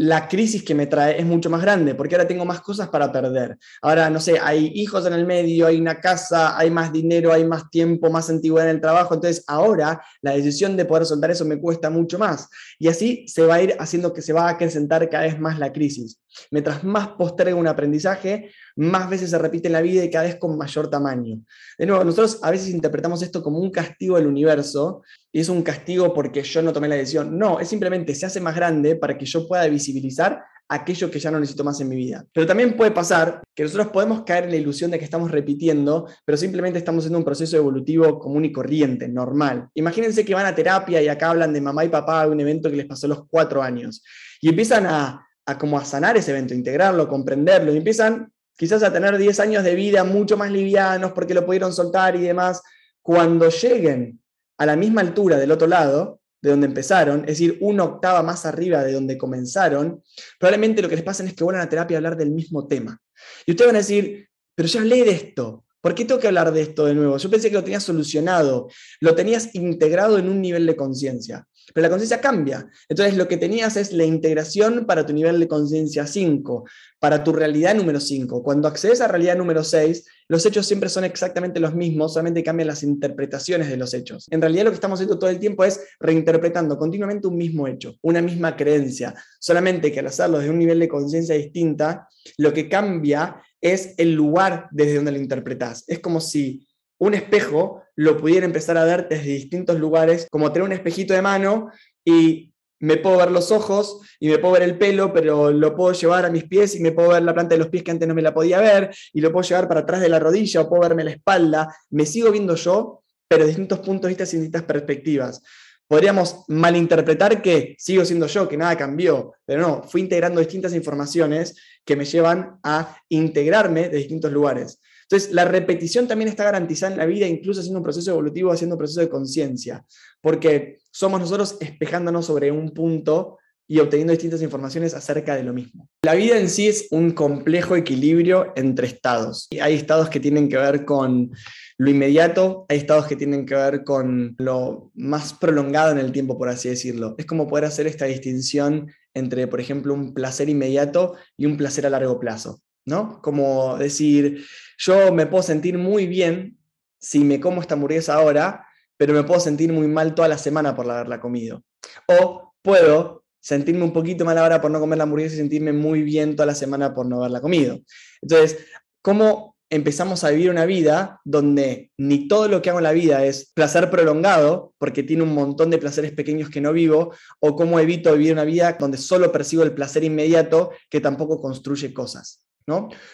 [0.00, 3.12] la crisis que me trae es mucho más grande, porque ahora tengo más cosas para
[3.12, 3.58] perder.
[3.82, 7.44] Ahora, no sé, hay hijos en el medio, hay una casa, hay más dinero, hay
[7.44, 9.12] más tiempo, más antigüedad en el trabajo.
[9.12, 12.48] Entonces, ahora la decisión de poder soltar eso me cuesta mucho más.
[12.78, 15.58] Y así se va a ir haciendo que se va a acrecentar cada vez más
[15.58, 16.18] la crisis.
[16.50, 20.36] Mientras más posterga un aprendizaje, más veces se repite en la vida y cada vez
[20.36, 21.40] con mayor tamaño.
[21.78, 25.02] De nuevo, nosotros a veces interpretamos esto como un castigo del universo
[25.32, 27.38] y es un castigo porque yo no tomé la decisión.
[27.38, 31.32] No, es simplemente se hace más grande para que yo pueda visibilizar aquello que ya
[31.32, 32.24] no necesito más en mi vida.
[32.32, 36.08] Pero también puede pasar que nosotros podemos caer en la ilusión de que estamos repitiendo,
[36.24, 39.68] pero simplemente estamos haciendo un proceso evolutivo común y corriente, normal.
[39.74, 42.70] Imagínense que van a terapia y acá hablan de mamá y papá de un evento
[42.70, 44.02] que les pasó los cuatro años
[44.40, 48.92] y empiezan a, a como a sanar ese evento, integrarlo, comprenderlo y empiezan quizás a
[48.92, 52.60] tener 10 años de vida mucho más livianos porque lo pudieron soltar y demás.
[53.00, 54.20] Cuando lleguen
[54.58, 58.44] a la misma altura del otro lado, de donde empezaron, es decir, una octava más
[58.44, 60.02] arriba de donde comenzaron,
[60.38, 63.00] probablemente lo que les pasa es que vuelvan a terapia a hablar del mismo tema.
[63.46, 66.52] Y ustedes van a decir, pero ya hablé de esto, ¿por qué tengo que hablar
[66.52, 67.16] de esto de nuevo?
[67.16, 68.68] Yo pensé que lo tenías solucionado,
[69.00, 71.48] lo tenías integrado en un nivel de conciencia.
[71.72, 72.68] Pero la conciencia cambia.
[72.88, 76.64] Entonces lo que tenías es la integración para tu nivel de conciencia 5,
[76.98, 78.42] para tu realidad número 5.
[78.42, 82.68] Cuando accedes a realidad número 6, los hechos siempre son exactamente los mismos, solamente cambian
[82.68, 84.26] las interpretaciones de los hechos.
[84.30, 87.96] En realidad lo que estamos haciendo todo el tiempo es reinterpretando continuamente un mismo hecho,
[88.02, 89.14] una misma creencia.
[89.38, 94.14] Solamente que al hacerlo desde un nivel de conciencia distinta, lo que cambia es el
[94.14, 95.84] lugar desde donde lo interpretas.
[95.86, 96.66] Es como si
[97.00, 101.22] un espejo lo pudiera empezar a ver desde distintos lugares, como tener un espejito de
[101.22, 101.70] mano
[102.04, 105.92] y me puedo ver los ojos y me puedo ver el pelo, pero lo puedo
[105.92, 108.06] llevar a mis pies y me puedo ver la planta de los pies que antes
[108.06, 110.68] no me la podía ver y lo puedo llevar para atrás de la rodilla o
[110.68, 111.74] puedo verme la espalda.
[111.90, 115.42] Me sigo viendo yo, pero distintos puntos de vista y distintas perspectivas.
[115.86, 121.56] Podríamos malinterpretar que sigo siendo yo, que nada cambió, pero no, fui integrando distintas informaciones
[121.84, 124.80] que me llevan a integrarme de distintos lugares.
[125.10, 128.76] Entonces, la repetición también está garantizada en la vida, incluso haciendo un proceso evolutivo, haciendo
[128.76, 129.84] un proceso de conciencia,
[130.20, 135.88] porque somos nosotros espejándonos sobre un punto y obteniendo distintas informaciones acerca de lo mismo.
[136.02, 139.48] La vida en sí es un complejo equilibrio entre estados.
[139.60, 141.30] Hay estados que tienen que ver con
[141.78, 146.38] lo inmediato, hay estados que tienen que ver con lo más prolongado en el tiempo,
[146.38, 147.16] por así decirlo.
[147.18, 151.84] Es como poder hacer esta distinción entre, por ejemplo, un placer inmediato y un placer
[151.86, 153.20] a largo plazo, ¿no?
[153.22, 154.44] Como decir,
[154.80, 156.58] yo me puedo sentir muy bien
[156.98, 158.66] si me como esta hamburguesa ahora,
[158.96, 161.62] pero me puedo sentir muy mal toda la semana por haberla comido.
[162.06, 166.02] O puedo sentirme un poquito mal ahora por no comer la hamburguesa y sentirme muy
[166.02, 167.78] bien toda la semana por no haberla comido.
[168.22, 168.58] Entonces,
[169.02, 173.24] ¿cómo empezamos a vivir una vida donde ni todo lo que hago en la vida
[173.24, 177.80] es placer prolongado, porque tiene un montón de placeres pequeños que no vivo, o cómo
[177.80, 182.46] evito vivir una vida donde solo percibo el placer inmediato que tampoco construye cosas?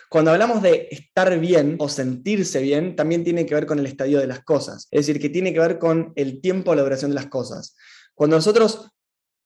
[0.09, 4.19] Cuando hablamos de estar bien o sentirse bien, también tiene que ver con el estadio
[4.19, 7.11] de las cosas, es decir, que tiene que ver con el tiempo de la duración
[7.11, 7.77] de las cosas.
[8.15, 8.91] Cuando nosotros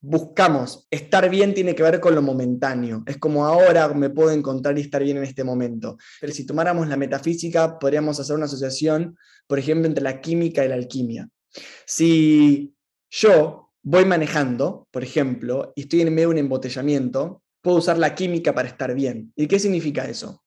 [0.01, 0.87] buscamos.
[0.89, 3.03] Estar bien tiene que ver con lo momentáneo.
[3.05, 5.97] Es como ahora me puedo encontrar y estar bien en este momento.
[6.19, 10.69] Pero si tomáramos la metafísica, podríamos hacer una asociación, por ejemplo, entre la química y
[10.69, 11.29] la alquimia.
[11.85, 12.73] Si
[13.09, 18.15] yo voy manejando, por ejemplo, y estoy en medio de un embotellamiento, puedo usar la
[18.15, 19.31] química para estar bien.
[19.35, 20.43] ¿Y qué significa eso?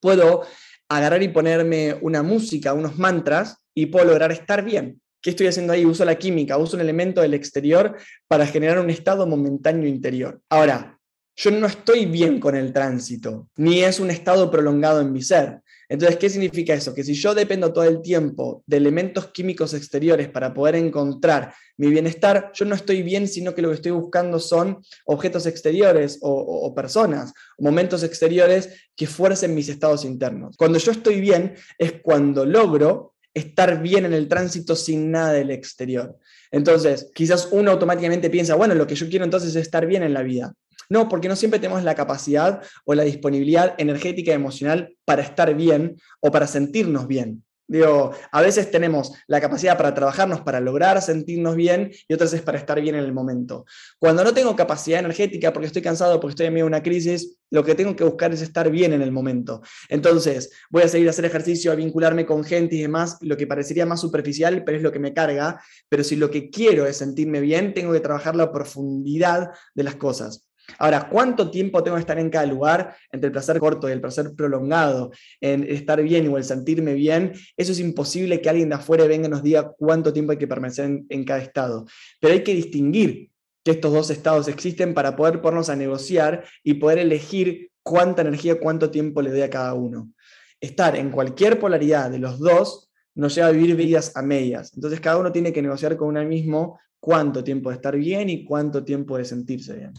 [0.00, 0.42] Puedo
[0.88, 5.00] agarrar y ponerme una música, unos mantras, y puedo lograr estar bien.
[5.20, 5.84] ¿Qué estoy haciendo ahí?
[5.84, 10.40] Uso la química, uso un elemento del exterior para generar un estado momentáneo interior.
[10.48, 10.98] Ahora,
[11.36, 15.60] yo no estoy bien con el tránsito, ni es un estado prolongado en mi ser.
[15.88, 16.94] Entonces, ¿qué significa eso?
[16.94, 21.88] Que si yo dependo todo el tiempo de elementos químicos exteriores para poder encontrar mi
[21.88, 26.74] bienestar, yo no estoy bien, sino que lo que estoy buscando son objetos exteriores o,
[26.74, 30.56] personas, momentos exteriores que fuercen mis estados internos.
[30.56, 35.50] Cuando yo estoy bien es cuando logro estar bien en el tránsito sin nada del
[35.50, 36.18] exterior.
[36.50, 40.12] Entonces, quizás uno automáticamente piensa, bueno, lo que yo quiero entonces es estar bien en
[40.12, 40.54] la vida.
[40.88, 45.54] No, porque no siempre tenemos la capacidad o la disponibilidad energética y emocional para estar
[45.54, 47.44] bien o para sentirnos bien.
[47.70, 52.40] Digo, a veces tenemos la capacidad para trabajarnos, para lograr sentirnos bien y otras es
[52.40, 53.66] para estar bien en el momento.
[53.98, 57.36] Cuando no tengo capacidad energética porque estoy cansado, porque estoy en medio de una crisis,
[57.50, 59.60] lo que tengo que buscar es estar bien en el momento.
[59.90, 63.46] Entonces, voy a seguir a hacer ejercicio, a vincularme con gente y demás, lo que
[63.46, 65.60] parecería más superficial, pero es lo que me carga.
[65.90, 69.96] Pero si lo que quiero es sentirme bien, tengo que trabajar la profundidad de las
[69.96, 70.47] cosas.
[70.76, 74.00] Ahora, ¿cuánto tiempo tengo que estar en cada lugar entre el placer corto y el
[74.00, 77.32] placer prolongado, en estar bien o el sentirme bien?
[77.56, 80.46] Eso es imposible que alguien de afuera venga y nos diga cuánto tiempo hay que
[80.46, 81.86] permanecer en, cada estado.
[82.20, 83.30] Pero hay que distinguir
[83.64, 88.60] que estos dos estados existen para poder ponernos a negociar y poder elegir cuánta energía,
[88.60, 90.12] cuánto tiempo le doy a cada uno.
[90.60, 94.72] Estar en cualquier polaridad de los dos nos lleva a vivir vidas a medias.
[94.74, 98.44] Entonces cada uno tiene que negociar con uno mismo cuánto tiempo de estar bien y
[98.44, 99.92] cuánto tiempo de sentirse bien.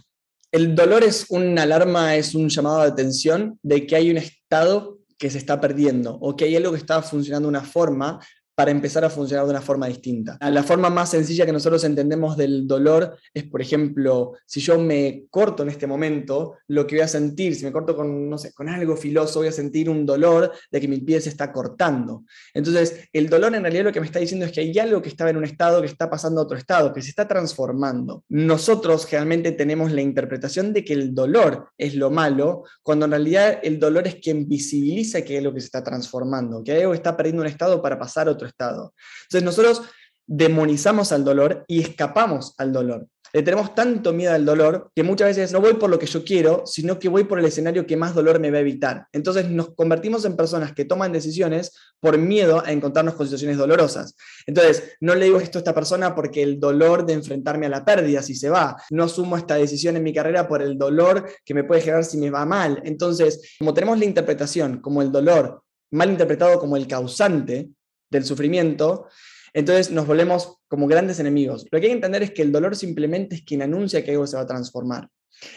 [0.51, 4.99] El dolor es una alarma, es un llamado de atención de que hay un estado
[5.17, 8.19] que se está perdiendo o que hay algo que está funcionando de una forma
[8.59, 10.37] para empezar a funcionar de una forma distinta.
[10.41, 15.27] La forma más sencilla que nosotros entendemos del dolor es, por ejemplo, si yo me
[15.29, 18.51] corto en este momento, lo que voy a sentir, si me corto con, no sé,
[18.51, 22.25] con algo filoso, voy a sentir un dolor de que mi piel se está cortando.
[22.53, 25.07] Entonces, el dolor en realidad lo que me está diciendo es que hay algo que
[25.07, 28.25] estaba en un estado que está pasando a otro estado, que se está transformando.
[28.27, 33.59] Nosotros generalmente tenemos la interpretación de que el dolor es lo malo, cuando en realidad
[33.63, 37.15] el dolor es quien visibiliza que hay algo que se está transformando, que algo está
[37.15, 38.93] perdiendo un estado para pasar a otro estado.
[39.23, 39.81] Entonces nosotros
[40.27, 43.07] demonizamos al dolor y escapamos al dolor.
[43.31, 46.23] Le tenemos tanto miedo al dolor que muchas veces no voy por lo que yo
[46.23, 49.05] quiero, sino que voy por el escenario que más dolor me va a evitar.
[49.11, 54.15] Entonces nos convertimos en personas que toman decisiones por miedo a encontrarnos con situaciones dolorosas.
[54.47, 57.85] Entonces, no le digo esto a esta persona porque el dolor de enfrentarme a la
[57.85, 58.75] pérdida si se va.
[58.89, 62.17] No asumo esta decisión en mi carrera por el dolor que me puede generar si
[62.17, 62.81] me va mal.
[62.83, 67.69] Entonces, como tenemos la interpretación como el dolor mal interpretado como el causante,
[68.09, 69.07] del sufrimiento,
[69.53, 71.65] entonces nos volvemos como grandes enemigos.
[71.71, 74.27] Lo que hay que entender es que el dolor simplemente es quien anuncia que algo
[74.27, 75.09] se va a transformar.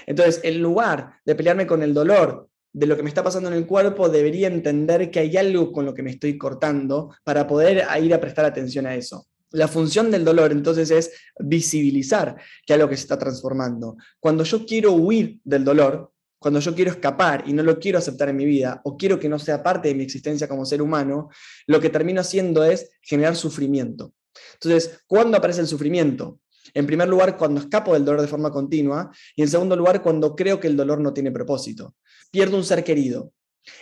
[0.07, 3.57] Entonces, en lugar de pelearme con el dolor de lo que me está pasando en
[3.57, 7.87] el cuerpo, debería entender que hay algo con lo que me estoy cortando para poder
[8.03, 9.27] ir a prestar atención a eso.
[9.51, 13.97] La función del dolor entonces es visibilizar que algo que se está transformando.
[14.19, 16.12] Cuando yo quiero huir del dolor,
[16.43, 19.29] cuando yo quiero escapar y no lo quiero aceptar en mi vida o quiero que
[19.29, 21.31] no sea parte de mi existencia como ser humano,
[21.67, 24.13] lo que termino haciendo es generar sufrimiento.
[24.55, 26.41] Entonces, ¿cuándo aparece el sufrimiento?
[26.75, 30.35] En primer lugar, cuando escapo del dolor de forma continua y en segundo lugar, cuando
[30.35, 31.95] creo que el dolor no tiene propósito.
[32.31, 33.33] Pierdo un ser querido.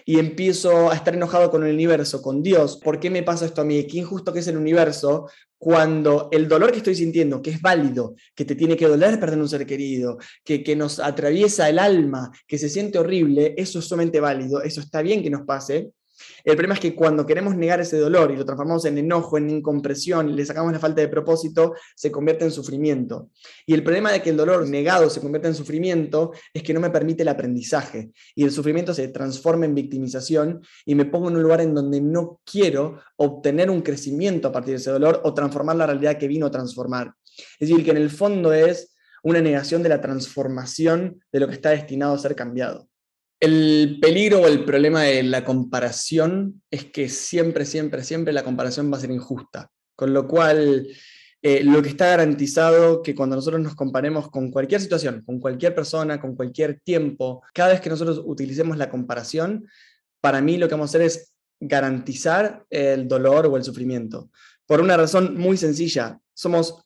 [0.05, 3.63] y empiezo a estar enojado con el universo, con Dios, ¿por qué me pasa esto
[3.63, 3.87] a mí?
[3.87, 8.15] Qué injusto que es el universo cuando el dolor que estoy sintiendo, que es válido,
[8.35, 12.33] que te tiene que doler perder un ser querido, que, que nos atraviesa el alma,
[12.47, 15.91] que se siente horrible, eso es sumamente válido, eso está bien que nos pase,
[16.45, 19.51] el problema es que cuando queremos negar ese dolor y lo transformamos en enojo, en
[19.51, 23.31] incompresión, y le sacamos la falta de propósito, se convierte en sufrimiento.
[23.67, 26.81] Y el problema de que el dolor negado se convierta en sufrimiento es que no
[26.81, 28.11] me permite el aprendizaje.
[28.35, 32.01] Y el sufrimiento se transforma en victimización y me pongo en un lugar en donde
[32.01, 36.29] no quiero obtener un crecimiento a partir de ese dolor o transformar la realidad que
[36.29, 37.13] vino a transformar.
[37.59, 41.55] Es decir, que en el fondo es una negación de la transformación de lo que
[41.55, 42.90] está destinado a ser cambiado.
[43.41, 48.93] El peligro o el problema de la comparación es que siempre, siempre, siempre la comparación
[48.93, 49.71] va a ser injusta.
[49.97, 50.87] Con lo cual,
[51.43, 55.75] eh, lo que está garantizado que cuando nosotros nos comparemos con cualquier situación, con cualquier
[55.75, 59.67] persona, con cualquier tiempo, cada vez que nosotros utilicemos la comparación,
[60.21, 64.31] para mí lo que vamos a hacer es garantizar el dolor o el sufrimiento.
[64.67, 66.85] Por una razón muy sencilla, somos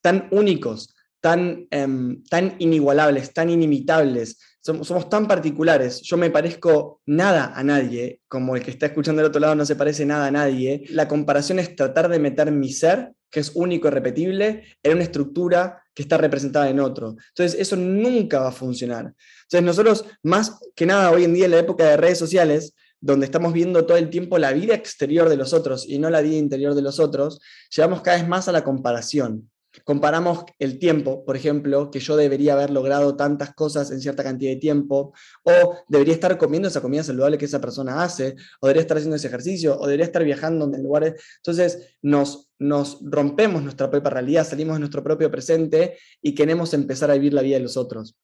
[0.00, 7.52] tan únicos, tan, em, tan inigualables, tan inimitables, somos, tan particulares, yo me parezco nada
[7.54, 10.30] a nadie, como el que está escuchando del otro lado no se parece nada a
[10.30, 14.92] nadie, la comparación es tratar de meter mi ser, que es único y repetible, en
[14.92, 17.16] una estructura que está representada en otro.
[17.30, 19.12] Entonces, eso nunca va a funcionar.
[19.42, 23.26] Entonces, nosotros, más que nada hoy en día en la época de redes sociales, donde
[23.26, 26.36] estamos viendo todo el tiempo la vida exterior de los otros y no la vida
[26.36, 27.40] interior de los otros,
[27.74, 29.50] llevamos cada vez más a la comparación.
[29.84, 34.52] Comparamos el tiempo, por ejemplo, que yo debería haber logrado tantas cosas en cierta cantidad
[34.52, 38.82] de tiempo, o debería estar comiendo esa comida saludable que esa persona hace, o debería
[38.82, 41.14] estar haciendo ese ejercicio, o debería estar viajando en lugares.
[41.38, 47.10] Entonces, nos, nos rompemos nuestra propia realidad, salimos de nuestro propio presente y queremos empezar
[47.10, 48.16] a vivir la vida de los otros.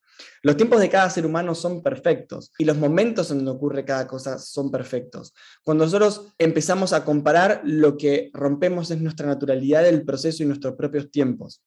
[0.43, 4.07] Los tiempos de cada ser humano son perfectos y los momentos en donde ocurre cada
[4.07, 5.35] cosa son perfectos.
[5.63, 10.75] Cuando nosotros empezamos a comparar, lo que rompemos es nuestra naturalidad del proceso y nuestros
[10.75, 11.63] propios tiempos.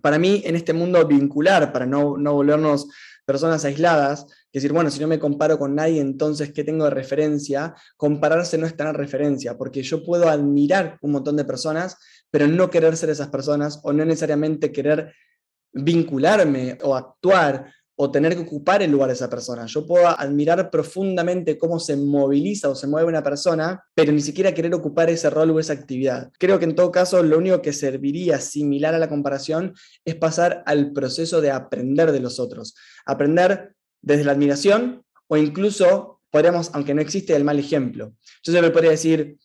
[0.00, 2.88] Para mí, en este mundo vincular, para no, no volvernos
[3.26, 6.90] personas aisladas, que decir, bueno, si no me comparo con nadie, entonces, ¿qué tengo de
[6.90, 7.74] referencia?
[7.96, 11.96] Compararse no es tener referencia, porque yo puedo admirar un montón de personas,
[12.30, 15.14] pero no querer ser esas personas o no necesariamente querer
[15.72, 19.66] vincularme o actuar o tener que ocupar el lugar de esa persona.
[19.66, 24.54] Yo puedo admirar profundamente cómo se moviliza o se mueve una persona, pero ni siquiera
[24.54, 26.32] querer ocupar ese rol o esa actividad.
[26.38, 30.62] Creo que en todo caso lo único que serviría similar a la comparación es pasar
[30.66, 32.74] al proceso de aprender de los otros.
[33.06, 38.14] Aprender desde la admiración o incluso podríamos, aunque no existe el mal ejemplo.
[38.42, 39.36] Yo siempre podría decir,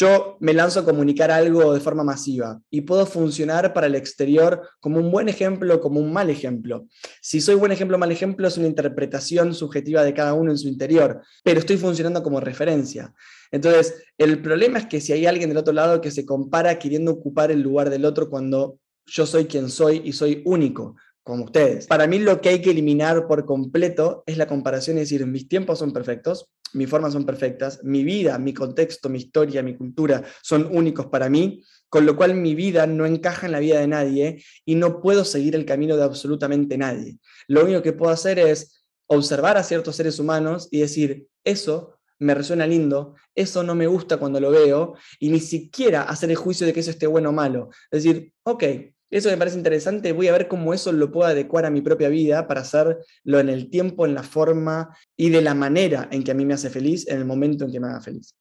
[0.00, 4.66] yo me lanzo a comunicar algo de forma masiva y puedo funcionar para el exterior
[4.80, 6.86] como un buen ejemplo o como un mal ejemplo.
[7.20, 10.56] Si soy buen ejemplo o mal ejemplo es una interpretación subjetiva de cada uno en
[10.56, 13.12] su interior, pero estoy funcionando como referencia.
[13.50, 17.12] Entonces, el problema es que si hay alguien del otro lado que se compara queriendo
[17.12, 21.86] ocupar el lugar del otro cuando yo soy quien soy y soy único, como ustedes.
[21.86, 25.48] Para mí lo que hay que eliminar por completo es la comparación y decir, mis
[25.48, 30.22] tiempos son perfectos, mis formas son perfectas, mi vida, mi contexto, mi historia, mi cultura
[30.42, 33.88] son únicos para mí, con lo cual mi vida no encaja en la vida de
[33.88, 37.18] nadie y no puedo seguir el camino de absolutamente nadie.
[37.48, 42.34] Lo único que puedo hacer es observar a ciertos seres humanos y decir, eso me
[42.34, 46.66] resuena lindo, eso no me gusta cuando lo veo, y ni siquiera hacer el juicio
[46.66, 47.70] de que eso esté bueno o malo.
[47.90, 48.64] Es decir, ok,
[49.10, 52.08] eso me parece interesante, voy a ver cómo eso lo puedo adecuar a mi propia
[52.08, 56.30] vida para hacerlo en el tiempo, en la forma y de la manera en que
[56.30, 58.34] a mí me hace feliz, en el momento en que me haga feliz.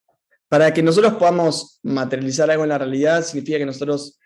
[0.48, 4.20] Para que nosotros podamos materializar algo en la realidad, significa que nosotros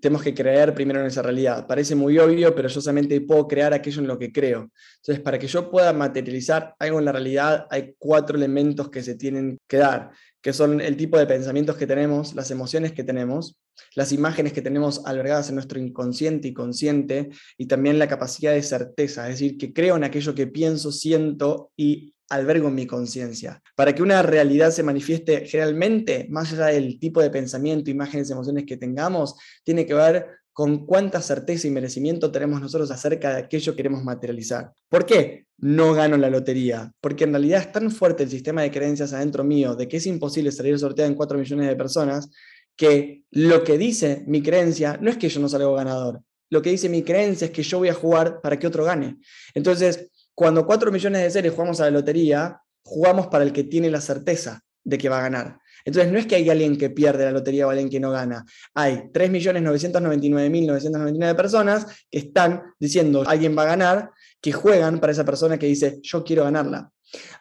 [0.00, 1.66] tenemos que creer primero en esa realidad.
[1.66, 4.70] Parece muy obvio, pero yo solamente puedo crear aquello en lo que creo.
[4.96, 9.14] Entonces, para que yo pueda materializar algo en la realidad, hay cuatro elementos que se
[9.14, 13.58] tienen que dar, que son el tipo de pensamientos que tenemos, las emociones que tenemos,
[13.94, 18.62] las imágenes que tenemos albergadas en nuestro inconsciente y consciente, y también la capacidad de
[18.62, 23.62] certeza, es decir, que creo en aquello que pienso, siento y albergo en mi conciencia.
[23.76, 28.64] Para que una realidad se manifieste generalmente, más allá del tipo de pensamiento, imágenes, emociones
[28.66, 33.72] que tengamos, tiene que ver con cuánta certeza y merecimiento tenemos nosotros acerca de aquello
[33.72, 34.72] que queremos materializar.
[34.88, 36.92] ¿Por qué no gano la lotería?
[37.00, 40.06] Porque en realidad es tan fuerte el sistema de creencias adentro mío de que es
[40.06, 42.28] imposible salir sorteado en 4 millones de personas
[42.76, 46.20] que lo que dice mi creencia no es que yo no salgo ganador.
[46.50, 49.16] Lo que dice mi creencia es que yo voy a jugar para que otro gane.
[49.54, 53.90] Entonces, cuando 4 millones de seres jugamos a la lotería, jugamos para el que tiene
[53.90, 55.58] la certeza de que va a ganar.
[55.84, 58.44] Entonces, no es que hay alguien que pierde la lotería o alguien que no gana.
[58.74, 64.10] Hay 3.999.999 personas que están diciendo alguien va a ganar,
[64.40, 66.88] que juegan para esa persona que dice yo quiero ganarla.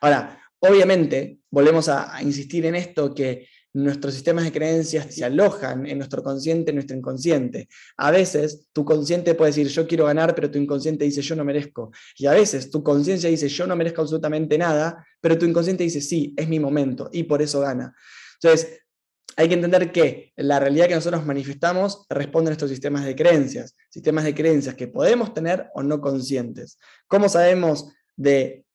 [0.02, 5.98] Ahora, Obviamente, volvemos a, insistir en esto, que nuestros sistemas de creencias se alojan en
[5.98, 7.70] nuestro consciente, en nuestro inconsciente.
[7.98, 11.46] A veces tu consciente puede decir yo quiero ganar, pero tu inconsciente dice yo no
[11.46, 11.92] merezco.
[12.18, 16.02] Y a veces tu conciencia dice yo no merezco absolutamente nada, pero tu inconsciente dice
[16.02, 17.96] sí, es mi momento y por eso gana.
[18.42, 18.82] Entonces,
[19.38, 23.76] hay que entender que la realidad que nosotros manifestamos responde a nuestros sistemas de creencias,
[23.90, 26.78] sistemas de creencias que podemos tener o no conscientes.
[27.08, 28.66] ¿Cómo sabemos de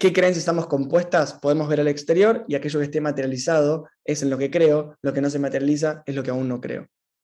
[0.00, 1.34] qué creencias estamos compuestas?
[1.34, 5.12] Podemos ver al exterior y aquello que esté materializado es en lo que creo, lo
[5.12, 6.88] que no se materializa es lo que aún no creo.